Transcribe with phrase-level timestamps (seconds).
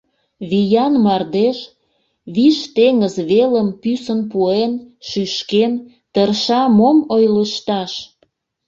[0.49, 1.57] Виян мардеж,
[2.35, 4.73] виш теҥыз велым пӱсын пуэн,
[5.07, 5.73] шӱшкен,
[6.13, 7.91] тырша мом ойлышташ?